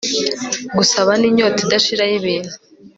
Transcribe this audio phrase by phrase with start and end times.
[0.77, 2.53] gusaba n'inyota idashira y'ibintu